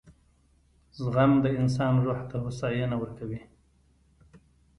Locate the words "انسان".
1.59-1.93